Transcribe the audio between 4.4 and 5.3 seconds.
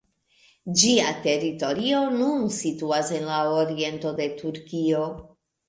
Turkio.